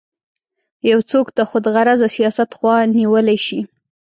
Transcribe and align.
یو 0.89 0.99
څوک 1.11 1.27
د 1.37 1.39
خودغرضه 1.49 2.07
سیاست 2.15 2.49
خوا 2.57 2.75
نیولی 2.97 3.37
شي. 3.45 3.59